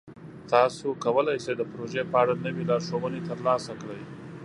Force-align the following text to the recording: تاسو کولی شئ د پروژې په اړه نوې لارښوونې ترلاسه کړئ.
تاسو 0.51 0.85
کولی 1.03 1.37
شئ 1.43 1.53
د 1.57 1.61
پروژې 1.71 2.03
په 2.11 2.15
اړه 2.21 2.33
نوې 2.45 2.63
لارښوونې 2.69 3.21
ترلاسه 3.29 3.71
کړئ. 3.81 4.01